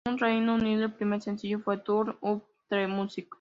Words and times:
En 0.07 0.17
Reino 0.17 0.55
Unido, 0.55 0.85
el 0.85 0.93
primer 0.93 1.21
sencillo 1.21 1.59
fue 1.59 1.77
"Turn 1.77 2.17
Up 2.21 2.41
the 2.69 2.87
Music". 2.87 3.29